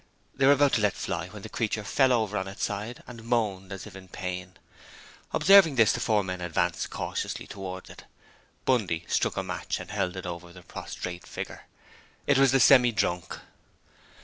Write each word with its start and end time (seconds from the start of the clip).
They 0.33 0.47
were 0.47 0.53
about 0.53 0.73
to 0.73 0.81
let 0.81 0.95
fly 0.95 1.27
when 1.27 1.43
the 1.43 1.47
creature 1.47 1.83
fell 1.83 2.11
over 2.11 2.35
on 2.35 2.47
its 2.47 2.63
side 2.63 3.03
and 3.05 3.23
moaned 3.23 3.71
as 3.71 3.85
if 3.85 3.95
in 3.95 4.07
pain. 4.07 4.57
Observing 5.31 5.75
this, 5.75 5.91
the 5.93 5.99
four 5.99 6.23
men 6.23 6.41
advanced 6.41 6.89
cautiously 6.89 7.45
towards 7.45 7.87
it. 7.87 8.05
Bundy 8.65 9.05
struck 9.07 9.37
a 9.37 9.43
match 9.43 9.79
and 9.79 9.91
held 9.91 10.17
it 10.17 10.25
over 10.25 10.51
the 10.51 10.63
prostrate 10.63 11.27
figure. 11.27 11.67
It 12.25 12.39
was 12.39 12.51
the 12.51 12.59
Semi 12.59 12.91
drunk. 12.91 13.37